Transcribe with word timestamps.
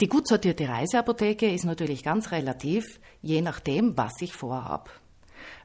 Die 0.00 0.08
gut 0.08 0.28
sortierte 0.28 0.68
Reiseapotheke 0.68 1.50
ist 1.50 1.64
natürlich 1.64 2.02
ganz 2.02 2.30
relativ, 2.30 3.00
je 3.22 3.40
nachdem, 3.40 3.96
was 3.96 4.12
ich 4.20 4.34
vorhab. 4.34 4.90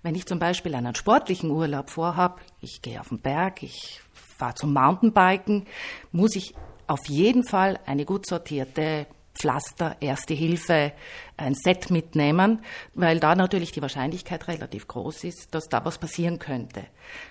Wenn 0.03 0.15
ich 0.15 0.25
zum 0.25 0.39
Beispiel 0.39 0.73
einen 0.73 0.95
sportlichen 0.95 1.51
Urlaub 1.51 1.89
vorhab, 1.89 2.39
ich 2.61 2.81
gehe 2.81 3.01
auf 3.01 3.09
den 3.09 3.19
Berg, 3.19 3.61
ich 3.61 3.99
fahre 4.13 4.55
zum 4.55 4.71
Mountainbiken, 4.71 5.67
muss 6.13 6.37
ich 6.37 6.53
auf 6.87 7.01
jeden 7.09 7.45
Fall 7.45 7.77
eine 7.85 8.05
gut 8.05 8.25
sortierte 8.25 9.05
Pflaster, 9.33 9.97
Erste 9.99 10.33
Hilfe, 10.33 10.93
ein 11.35 11.53
Set 11.53 11.89
mitnehmen, 11.89 12.63
weil 12.93 13.19
da 13.19 13.35
natürlich 13.35 13.73
die 13.73 13.81
Wahrscheinlichkeit 13.81 14.47
relativ 14.47 14.87
groß 14.87 15.25
ist, 15.25 15.53
dass 15.53 15.67
da 15.67 15.83
was 15.83 15.97
passieren 15.97 16.39
könnte. 16.39 16.85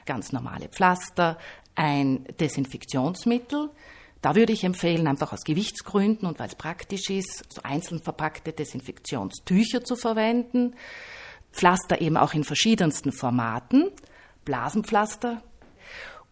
Ganz 0.05 0.33
normale 0.33 0.69
Pflaster, 0.69 1.39
ein 1.75 2.27
Desinfektionsmittel, 2.39 3.71
da 4.23 4.35
würde 4.35 4.53
ich 4.53 4.65
empfehlen, 4.65 5.07
einfach 5.07 5.33
aus 5.33 5.45
Gewichtsgründen 5.45 6.29
und 6.29 6.39
weil 6.39 6.49
es 6.49 6.55
praktisch 6.55 7.09
ist, 7.11 7.45
so 7.53 7.63
einzeln 7.63 8.03
verpackte 8.03 8.53
Desinfektionstücher 8.53 9.83
zu 9.83 9.97
verwenden. 9.97 10.75
Pflaster 11.53 12.01
eben 12.01 12.17
auch 12.17 12.35
in 12.35 12.45
verschiedensten 12.45 13.13
Formaten, 13.13 13.91
Blasenpflaster 14.45 15.43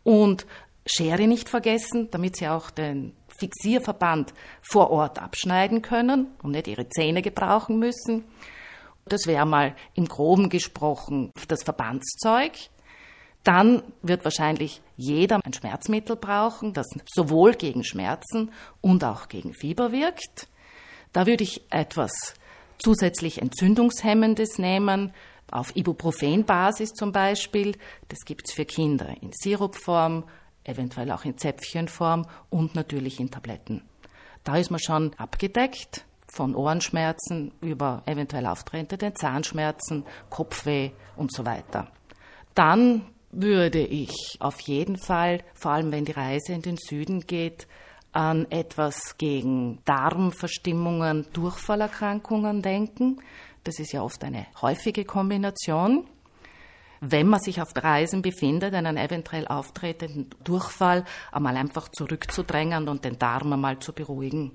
und 0.04 0.46
Schere 0.86 1.26
nicht 1.26 1.48
vergessen, 1.48 2.08
damit 2.10 2.36
Sie 2.36 2.48
auch 2.48 2.70
den 2.70 3.14
Fixierverband 3.38 4.32
vor 4.62 4.90
Ort 4.90 5.20
abschneiden 5.20 5.82
können 5.82 6.28
und 6.42 6.52
nicht 6.52 6.66
Ihre 6.66 6.88
Zähne 6.88 7.20
gebrauchen 7.20 7.78
müssen. 7.78 8.24
Das 9.04 9.26
wäre 9.26 9.46
mal 9.46 9.74
im 9.94 10.06
groben 10.06 10.48
gesprochen 10.48 11.30
das 11.46 11.62
Verbandszeug. 11.62 12.52
Dann 13.44 13.82
wird 14.02 14.24
wahrscheinlich 14.24 14.82
jeder 14.96 15.40
ein 15.44 15.52
Schmerzmittel 15.52 16.16
brauchen, 16.16 16.72
das 16.72 16.86
sowohl 17.06 17.54
gegen 17.54 17.84
Schmerzen 17.84 18.50
und 18.80 19.04
auch 19.04 19.28
gegen 19.28 19.54
Fieber 19.54 19.92
wirkt. 19.92 20.48
Da 21.12 21.26
würde 21.26 21.44
ich 21.44 21.62
etwas 21.70 22.34
zusätzlich 22.78 23.40
Entzündungshemmendes 23.40 24.58
nehmen, 24.58 25.12
auf 25.50 25.74
Ibuprofen-Basis 25.74 26.90
zum 26.90 27.12
Beispiel. 27.12 27.76
Das 28.08 28.20
gibt 28.26 28.48
es 28.48 28.54
für 28.54 28.66
Kinder 28.66 29.14
in 29.20 29.30
Sirupform, 29.32 30.24
eventuell 30.64 31.10
auch 31.10 31.24
in 31.24 31.38
Zäpfchenform 31.38 32.26
und 32.50 32.74
natürlich 32.74 33.18
in 33.18 33.30
Tabletten. 33.30 33.82
Da 34.44 34.56
ist 34.56 34.70
man 34.70 34.80
schon 34.80 35.14
abgedeckt 35.14 36.04
von 36.26 36.54
Ohrenschmerzen 36.54 37.52
über 37.60 38.02
eventuell 38.06 38.46
auftretende 38.46 39.14
Zahnschmerzen, 39.14 40.04
Kopfweh 40.28 40.90
und 41.16 41.32
so 41.32 41.46
weiter. 41.46 41.88
Dann 42.54 43.06
würde 43.30 43.80
ich 43.80 44.36
auf 44.40 44.60
jeden 44.60 44.98
Fall, 44.98 45.42
vor 45.54 45.72
allem 45.72 45.92
wenn 45.92 46.04
die 46.04 46.12
Reise 46.12 46.52
in 46.52 46.62
den 46.62 46.76
Süden 46.76 47.20
geht, 47.26 47.66
an 48.12 48.50
etwas 48.50 49.18
gegen 49.18 49.78
Darmverstimmungen, 49.84 51.26
Durchfallerkrankungen 51.32 52.62
denken. 52.62 53.20
Das 53.64 53.78
ist 53.78 53.92
ja 53.92 54.02
oft 54.02 54.24
eine 54.24 54.46
häufige 54.62 55.04
Kombination. 55.04 56.06
Wenn 57.00 57.28
man 57.28 57.40
sich 57.40 57.62
auf 57.62 57.72
Reisen 57.76 58.22
befindet, 58.22 58.74
einen 58.74 58.96
eventuell 58.96 59.46
auftretenden 59.46 60.30
Durchfall 60.42 61.04
einmal 61.30 61.56
einfach 61.56 61.88
zurückzudrängen 61.88 62.88
und 62.88 63.04
den 63.04 63.18
Darm 63.18 63.52
einmal 63.52 63.78
zu 63.78 63.92
beruhigen. 63.92 64.52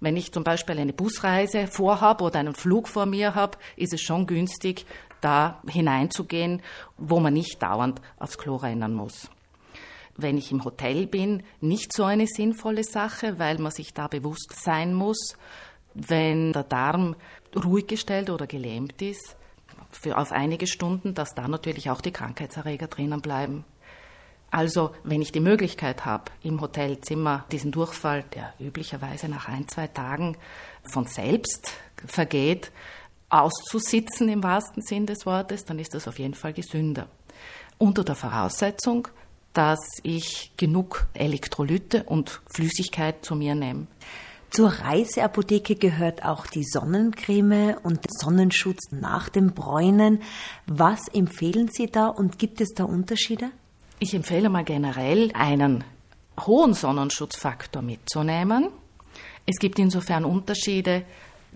Wenn 0.00 0.16
ich 0.16 0.32
zum 0.32 0.44
Beispiel 0.44 0.78
eine 0.78 0.92
Busreise 0.92 1.66
vorhabe 1.66 2.24
oder 2.24 2.40
einen 2.40 2.54
Flug 2.54 2.88
vor 2.88 3.06
mir 3.06 3.34
habe, 3.34 3.58
ist 3.76 3.94
es 3.94 4.02
schon 4.02 4.26
günstig, 4.26 4.84
da 5.20 5.62
hineinzugehen, 5.66 6.62
wo 6.98 7.20
man 7.20 7.32
nicht 7.32 7.62
dauernd 7.62 8.00
aufs 8.18 8.36
Klo 8.36 8.56
rennen 8.56 8.94
muss. 8.94 9.30
Wenn 10.16 10.38
ich 10.38 10.50
im 10.50 10.64
Hotel 10.64 11.06
bin, 11.06 11.42
nicht 11.60 11.92
so 11.92 12.04
eine 12.04 12.26
sinnvolle 12.26 12.84
Sache, 12.84 13.38
weil 13.38 13.58
man 13.58 13.72
sich 13.72 13.92
da 13.94 14.08
bewusst 14.08 14.54
sein 14.56 14.94
muss, 14.94 15.36
wenn 15.94 16.52
der 16.52 16.64
Darm 16.64 17.16
ruhig 17.54 17.86
gestellt 17.86 18.30
oder 18.30 18.46
gelähmt 18.46 19.00
ist, 19.00 19.36
für 20.00 20.18
auf 20.18 20.32
einige 20.32 20.66
Stunden, 20.66 21.14
dass 21.14 21.34
da 21.34 21.48
natürlich 21.48 21.90
auch 21.90 22.00
die 22.00 22.12
Krankheitserreger 22.12 22.86
drinnen 22.86 23.20
bleiben. 23.20 23.64
Also, 24.50 24.94
wenn 25.02 25.22
ich 25.22 25.32
die 25.32 25.40
Möglichkeit 25.40 26.04
habe, 26.04 26.30
im 26.42 26.60
Hotelzimmer 26.60 27.44
diesen 27.50 27.72
Durchfall, 27.72 28.24
der 28.34 28.54
üblicherweise 28.60 29.28
nach 29.28 29.48
ein, 29.48 29.68
zwei 29.68 29.88
Tagen 29.88 30.36
von 30.92 31.06
selbst 31.06 31.72
vergeht, 32.06 32.70
auszusitzen 33.28 34.28
im 34.28 34.42
wahrsten 34.42 34.82
Sinn 34.82 35.06
des 35.06 35.26
Wortes, 35.26 35.64
dann 35.64 35.78
ist 35.78 35.94
das 35.94 36.06
auf 36.06 36.18
jeden 36.18 36.34
Fall 36.34 36.52
gesünder. 36.52 37.08
Unter 37.78 38.04
der 38.04 38.14
Voraussetzung, 38.14 39.08
dass 39.52 39.80
ich 40.02 40.52
genug 40.56 41.06
Elektrolyte 41.14 42.04
und 42.04 42.40
Flüssigkeit 42.54 43.24
zu 43.24 43.34
mir 43.34 43.54
nehme. 43.54 43.88
Zur 44.56 44.70
Reiseapotheke 44.70 45.74
gehört 45.74 46.24
auch 46.24 46.46
die 46.46 46.64
Sonnencreme 46.64 47.76
und 47.82 48.00
Sonnenschutz 48.08 48.90
nach 48.90 49.28
dem 49.28 49.52
Bräunen. 49.52 50.22
Was 50.64 51.08
empfehlen 51.08 51.68
Sie 51.68 51.88
da 51.88 52.06
und 52.06 52.38
gibt 52.38 52.62
es 52.62 52.70
da 52.70 52.84
Unterschiede? 52.84 53.50
Ich 53.98 54.14
empfehle 54.14 54.48
mal 54.48 54.64
generell 54.64 55.30
einen 55.34 55.84
hohen 56.40 56.72
Sonnenschutzfaktor 56.72 57.82
mitzunehmen. 57.82 58.68
Es 59.44 59.58
gibt 59.58 59.78
insofern 59.78 60.24
Unterschiede, 60.24 61.02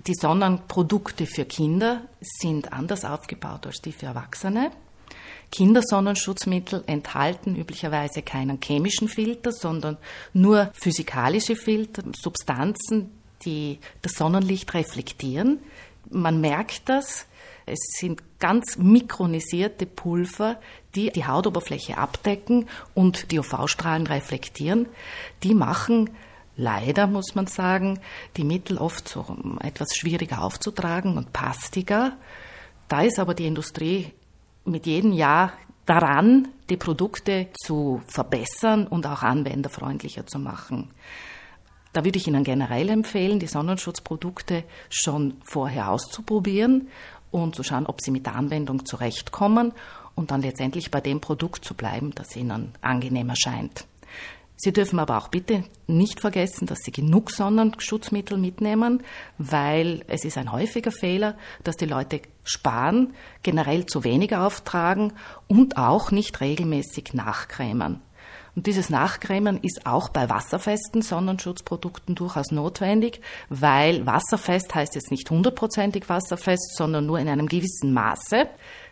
die 0.07 0.15
Sonnenprodukte 0.15 1.25
für 1.25 1.47
Kinder 1.47 2.03
sind 2.21 2.71
anders 2.71 3.07
aufgebaut 3.07 3.67
als 3.67 3.81
die 3.81 3.93
für 3.93 4.05
Erwachsene. 4.05 4.73
Kindersonnenschutzmittel 5.53 6.85
enthalten 6.87 7.57
üblicherweise 7.57 8.23
keinen 8.23 8.59
chemischen 8.63 9.09
Filter, 9.09 9.53
sondern 9.53 9.97
nur 10.33 10.71
physikalische 10.75 11.57
Filter, 11.57 12.03
Substanzen, 12.17 13.11
die 13.45 13.79
das 14.03 14.13
Sonnenlicht 14.13 14.73
reflektieren. 14.75 15.61
Man 16.09 16.41
merkt 16.41 16.89
das. 16.89 17.27
Es 17.67 17.79
sind 17.99 18.23
ganz 18.39 18.79
mikronisierte 18.79 19.87
Pulver, 19.87 20.61
die 20.95 21.11
die 21.11 21.27
Hautoberfläche 21.27 21.99
abdecken 21.99 22.69
und 22.95 23.31
die 23.31 23.39
UV-Strahlen 23.39 24.07
reflektieren. 24.07 24.87
Die 25.43 25.55
machen 25.55 26.11
Leider 26.57 27.07
muss 27.07 27.35
man 27.35 27.47
sagen, 27.47 28.01
die 28.37 28.45
Mittel 28.45 28.77
oft 28.77 29.09
so 29.09 29.25
etwas 29.63 29.97
schwieriger 29.97 30.43
aufzutragen 30.43 31.17
und 31.17 31.33
pastiger. 31.33 32.19
Da 32.87 33.01
ist 33.01 33.19
aber 33.19 33.33
die 33.33 33.47
Industrie 33.47 34.13
mit 34.65 34.87
jedem 34.87 35.13
Jahr 35.13 35.53
daran, 35.87 36.49
die 36.69 36.77
Produkte 36.77 37.49
zu 37.61 38.01
verbessern 38.07 38.87
und 38.87 39.07
auch 39.07 39.23
anwenderfreundlicher 39.23 40.27
zu 40.27 40.39
machen. 40.39 40.91
Da 41.93 42.05
würde 42.05 42.19
ich 42.19 42.29
Ihnen 42.29 42.45
generell 42.45 42.89
empfehlen, 42.89 43.41
die 43.41 43.49
Sonnenschutzprodukte 43.49 44.63
schon 44.89 45.35
vorher 45.43 45.91
auszuprobieren 45.91 46.89
und 47.33 47.57
zu 47.57 47.65
schauen, 47.65 47.87
ob 47.87 48.01
Sie 48.01 48.13
mit 48.13 48.27
der 48.27 48.37
Anwendung 48.37 48.87
zurechtkommen 48.87 49.73
und 50.15 50.31
dann 50.31 50.43
letztendlich 50.43 50.91
bei 50.91 51.01
dem 51.01 51.21
Produkt 51.21 51.65
zu 51.65 51.75
bleiben, 51.75 52.13
das 52.15 52.37
Ihnen 52.37 52.73
angenehm 52.81 53.31
erscheint. 53.31 53.87
Sie 54.63 54.75
dürfen 54.75 54.99
aber 54.99 55.17
auch 55.17 55.29
bitte 55.29 55.65
nicht 55.87 56.21
vergessen, 56.21 56.67
dass 56.67 56.81
Sie 56.81 56.93
genug 56.93 57.31
Sonnenschutzmittel 57.31 58.37
mitnehmen, 58.37 59.03
weil 59.39 60.05
es 60.07 60.27
ist 60.27 60.37
ein 60.37 60.53
häufiger 60.53 60.93
Fehler, 60.93 61.39
dass 61.65 61.79
die 61.79 61.87
Leute 61.87 62.21
sparen, 62.45 63.15
generell 63.43 63.87
zu 63.87 64.05
wenig 64.05 64.37
auftragen 64.37 65.15
und 65.49 65.79
auch 65.79 66.11
nicht 66.11 66.43
regelmäßig 66.43 67.15
nachcremen. 67.15 68.03
Und 68.55 68.67
dieses 68.67 68.91
Nachcremen 68.91 69.61
ist 69.63 69.87
auch 69.87 70.11
bei 70.11 70.29
wasserfesten 70.29 71.01
Sonnenschutzprodukten 71.01 72.15
durchaus 72.15 72.51
notwendig, 72.51 73.23
weil 73.49 74.05
wasserfest 74.05 74.75
heißt 74.75 74.95
jetzt 74.95 75.11
nicht 75.11 75.31
hundertprozentig 75.31 76.11
wasserfest, 76.11 76.77
sondern 76.77 77.07
nur 77.07 77.19
in 77.19 77.31
einem 77.31 77.47
gewissen 77.47 77.95
Maße. 77.95 78.47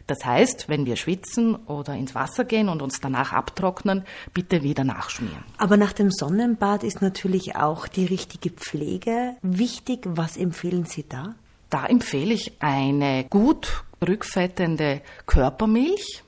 Das 0.08 0.24
heißt, 0.24 0.68
wenn 0.70 0.86
wir 0.86 0.96
schwitzen 0.96 1.54
oder 1.54 1.94
ins 1.94 2.14
Wasser 2.14 2.44
gehen 2.44 2.70
und 2.70 2.80
uns 2.80 3.00
danach 3.00 3.34
abtrocknen, 3.34 4.04
bitte 4.32 4.62
wieder 4.62 4.82
nachschmieren. 4.82 5.44
Aber 5.58 5.76
nach 5.76 5.92
dem 5.92 6.10
Sonnenbad 6.10 6.82
ist 6.82 7.02
natürlich 7.02 7.56
auch 7.56 7.86
die 7.86 8.06
richtige 8.06 8.48
Pflege 8.48 9.36
wichtig. 9.42 10.06
Was 10.06 10.38
empfehlen 10.38 10.86
Sie 10.86 11.04
da? 11.06 11.34
Da 11.68 11.84
empfehle 11.84 12.32
ich 12.32 12.54
eine 12.60 13.26
gut 13.28 13.84
rückfettende 14.00 15.02
Körpermilch. 15.26 16.24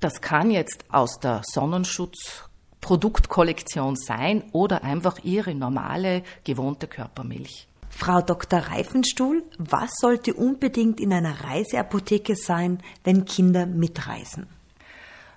Das 0.00 0.22
kann 0.22 0.50
jetzt 0.50 0.86
aus 0.90 1.20
der 1.20 1.42
Sonnenschutzproduktkollektion 1.44 3.96
sein 3.96 4.44
oder 4.52 4.84
einfach 4.84 5.18
Ihre 5.22 5.54
normale, 5.54 6.22
gewohnte 6.44 6.86
Körpermilch. 6.86 7.68
Frau 7.94 8.20
Dr. 8.20 8.58
Reifenstuhl, 8.58 9.44
was 9.58 9.90
sollte 10.00 10.34
unbedingt 10.34 10.98
in 10.98 11.12
einer 11.12 11.44
Reiseapotheke 11.44 12.34
sein, 12.34 12.82
wenn 13.04 13.24
Kinder 13.24 13.66
mitreisen? 13.66 14.46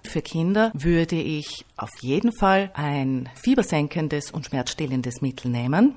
Für 0.04 0.22
Kinder 0.22 0.72
würde 0.74 1.16
ich 1.16 1.66
auf 1.78 1.92
jeden 2.02 2.32
Fall 2.32 2.72
ein 2.74 3.30
fiebersenkendes 3.36 4.32
und 4.32 4.46
schmerzstillendes 4.46 5.22
Mittel 5.22 5.52
nehmen. 5.52 5.96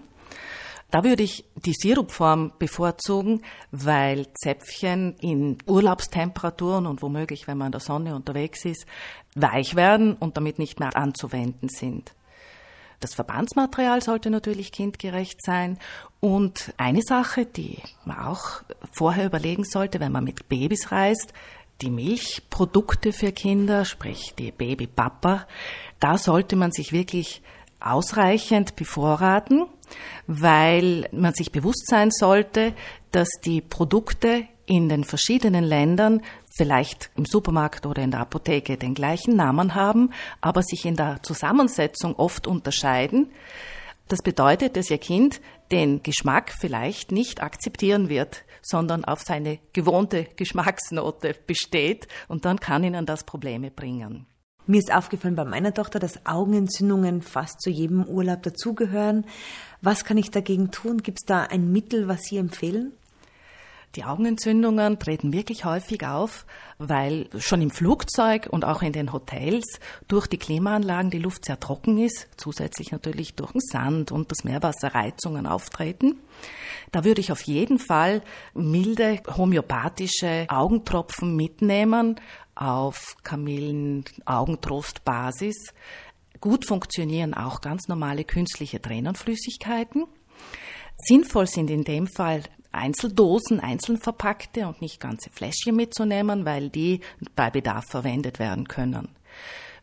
Da 0.90 1.05
würde 1.05 1.22
ich 1.22 1.44
die 1.55 1.75
Sirupform 1.75 2.52
bevorzugen, 2.58 3.43
weil 3.70 4.26
Zäpfchen 4.34 5.16
in 5.20 5.58
Urlaubstemperaturen 5.66 6.87
und 6.87 7.02
womöglich, 7.02 7.46
wenn 7.46 7.58
man 7.58 7.66
in 7.66 7.72
der 7.72 7.81
Sonne 7.81 8.14
unterwegs 8.14 8.64
ist, 8.64 8.87
weich 9.34 9.75
werden 9.75 10.14
und 10.14 10.37
damit 10.37 10.58
nicht 10.58 10.81
mehr 10.81 10.96
anzuwenden 10.96 11.69
sind. 11.69 12.14
Das 13.00 13.14
Verbandsmaterial 13.14 14.02
sollte 14.02 14.30
natürlich 14.30 14.72
kindgerecht 14.72 15.42
sein. 15.44 15.78
Und 16.20 16.72
eine 16.76 17.02
Sache, 17.02 17.46
die 17.46 17.78
man 18.04 18.18
auch 18.18 18.62
vorher 18.92 19.26
überlegen 19.26 19.64
sollte, 19.64 20.00
wenn 20.00 20.12
man 20.12 20.24
mit 20.24 20.48
Babys 20.48 20.90
reist, 20.90 21.32
die 21.80 21.90
Milchprodukte 21.90 23.12
für 23.12 23.30
Kinder, 23.30 23.84
sprich 23.84 24.34
die 24.36 24.50
Babypapa, 24.50 25.46
da 26.00 26.18
sollte 26.18 26.56
man 26.56 26.72
sich 26.72 26.92
wirklich 26.92 27.42
ausreichend 27.80 28.74
bevorraten, 28.74 29.66
weil 30.26 31.08
man 31.12 31.34
sich 31.34 31.52
bewusst 31.52 31.86
sein 31.86 32.10
sollte, 32.10 32.74
dass 33.12 33.28
die 33.44 33.60
Produkte 33.60 34.48
in 34.68 34.88
den 34.88 35.04
verschiedenen 35.04 35.64
Ländern 35.64 36.22
vielleicht 36.56 37.10
im 37.16 37.24
Supermarkt 37.24 37.86
oder 37.86 38.02
in 38.02 38.10
der 38.10 38.20
Apotheke 38.20 38.76
den 38.76 38.94
gleichen 38.94 39.34
Namen 39.34 39.74
haben, 39.74 40.10
aber 40.40 40.62
sich 40.62 40.84
in 40.84 40.96
der 40.96 41.22
Zusammensetzung 41.22 42.14
oft 42.16 42.46
unterscheiden. 42.46 43.30
Das 44.08 44.22
bedeutet, 44.22 44.76
dass 44.76 44.90
Ihr 44.90 44.98
Kind 44.98 45.40
den 45.70 46.02
Geschmack 46.02 46.52
vielleicht 46.58 47.12
nicht 47.12 47.42
akzeptieren 47.42 48.08
wird, 48.08 48.44
sondern 48.62 49.04
auf 49.04 49.20
seine 49.20 49.58
gewohnte 49.72 50.26
Geschmacksnote 50.36 51.34
besteht 51.46 52.08
und 52.26 52.44
dann 52.44 52.60
kann 52.60 52.84
Ihnen 52.84 53.06
das 53.06 53.24
Probleme 53.24 53.70
bringen. 53.70 54.26
Mir 54.66 54.78
ist 54.78 54.92
aufgefallen 54.92 55.34
bei 55.34 55.46
meiner 55.46 55.72
Tochter, 55.72 55.98
dass 55.98 56.26
Augenentzündungen 56.26 57.22
fast 57.22 57.62
zu 57.62 57.70
jedem 57.70 58.04
Urlaub 58.04 58.42
dazugehören. 58.42 59.24
Was 59.80 60.04
kann 60.04 60.18
ich 60.18 60.30
dagegen 60.30 60.70
tun? 60.70 61.02
Gibt 61.02 61.20
es 61.20 61.24
da 61.24 61.44
ein 61.44 61.72
Mittel, 61.72 62.06
was 62.06 62.24
Sie 62.24 62.36
empfehlen? 62.36 62.92
Die 63.94 64.05
Augenentzündungen 64.05 64.99
treten 64.99 65.32
wirklich 65.32 65.64
häufig 65.64 66.06
auf, 66.06 66.44
weil 66.79 67.31
schon 67.38 67.62
im 67.62 67.70
Flugzeug 67.70 68.46
und 68.50 68.67
auch 68.67 68.82
in 68.82 68.93
den 68.93 69.12
Hotels 69.12 69.79
durch 70.08 70.26
die 70.26 70.37
Klimaanlagen 70.37 71.11
die 71.11 71.19
Luft 71.19 71.46
sehr 71.46 71.58
trocken 71.58 71.96
ist, 71.99 72.29
zusätzlich 72.37 72.93
natürlich 72.93 73.35
durch 73.35 73.52
den 73.52 73.62
Sand 73.62 74.12
und 74.12 74.31
das 74.31 74.44
Meerwasser 74.44 74.94
Reizungen 74.94 75.46
auftreten. 75.46 76.19
Da 76.93 77.05
würde 77.05 77.23
ich 77.23 77.32
auf 77.32 77.40
jeden 77.43 77.79
Fall 77.79 78.20
milde 78.55 79.20
homöopathische 79.37 80.46
Augentropfen 80.49 81.35
mitnehmen 81.35 82.20
auf 82.55 83.17
Kamillen-Augentrostbasis. 83.23 85.73
Gut 86.40 86.67
funktionieren 86.67 87.35
auch 87.35 87.61
ganz 87.62 87.88
normale 87.88 88.25
künstliche 88.25 88.82
Tränenflüssigkeiten. 88.82 90.05
Sinnvoll 90.99 91.46
sind 91.46 91.70
in 91.70 91.85
dem 91.85 92.06
Fall 92.06 92.43
Einzeldosen, 92.72 93.60
einzeln 93.60 93.98
verpackte 93.98 94.66
und 94.66 94.80
nicht 94.82 95.00
ganze 95.00 95.30
Fläschchen 95.30 95.76
mitzunehmen, 95.76 96.44
weil 96.44 96.70
die 96.70 97.00
bei 97.34 97.50
Bedarf 97.50 97.86
verwendet 97.86 98.38
werden 98.38 98.68
können. 98.68 99.08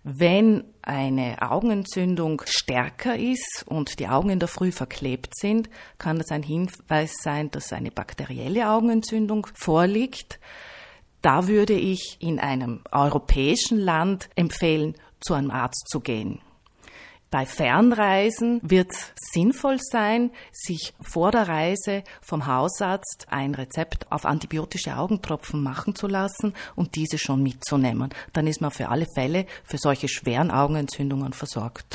Wenn 0.08 0.64
eine 0.84 1.42
Augenentzündung 1.42 2.44
stärker 2.46 3.18
ist 3.18 3.66
und 3.66 3.98
die 3.98 4.08
Augen 4.08 4.30
in 4.30 4.38
der 4.38 4.48
Früh 4.48 4.72
verklebt 4.72 5.36
sind, 5.36 5.68
kann 5.98 6.20
das 6.20 6.30
ein 6.30 6.44
Hinweis 6.44 7.12
sein, 7.24 7.50
dass 7.50 7.74
eine 7.74 7.90
bakterielle 7.90 8.70
Augenentzündung 8.70 9.48
vorliegt. 9.56 10.40
Da 11.24 11.48
würde 11.48 11.74
ich 11.74 12.18
in 12.20 12.40
einem 12.40 12.82
europäischen 12.92 13.80
Land 13.80 14.30
empfehlen, 14.36 14.94
zu 15.22 15.34
einem 15.34 15.50
Arzt 15.50 15.88
zu 15.90 16.02
gehen. 16.02 16.40
Bei 17.36 17.46
Fernreisen 17.46 18.62
wird 18.64 18.94
es 18.94 19.12
sinnvoll 19.34 19.78
sein, 19.82 20.32
sich 20.54 20.94
vor 21.02 21.32
der 21.32 21.50
Reise 21.50 22.06
vom 22.22 22.46
Hausarzt 22.46 23.28
ein 23.30 23.54
Rezept 23.56 24.10
auf 24.10 24.26
antibiotische 24.26 24.96
Augentropfen 24.96 25.62
machen 25.62 25.96
zu 25.96 26.08
lassen 26.08 26.54
und 26.76 26.96
diese 26.96 27.18
schon 27.18 27.44
mitzunehmen. 27.44 28.14
Dann 28.32 28.48
ist 28.48 28.62
man 28.62 28.72
für 28.72 28.88
alle 28.88 29.06
Fälle 29.16 29.48
für 29.66 29.78
solche 29.78 30.08
schweren 30.08 30.50
Augenentzündungen 30.50 31.34
versorgt. 31.34 31.88